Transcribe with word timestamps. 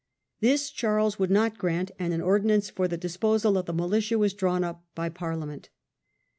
This 0.39 0.71
Charles 0.71 1.19
would 1.19 1.29
not 1.29 1.59
grant, 1.59 1.91
and 1.99 2.11
an 2.11 2.21
ordinance 2.21 2.71
for 2.71 2.87
the 2.87 2.97
dis 2.97 3.17
posal 3.17 3.55
of 3.55 3.67
the 3.67 3.71
militia 3.73 4.17
was 4.17 4.33
drawn 4.33 4.63
up 4.63 4.83
by 4.95 5.09
Parliament. 5.09 5.69